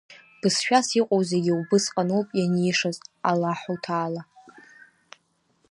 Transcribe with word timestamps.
Бызшәас 0.39 0.87
иҟоу 0.99 1.21
зегьы 1.29 1.53
убысҟаноуп 1.59 2.27
ианишаз 2.39 2.97
Аллаҳуҭаала. 3.29 4.21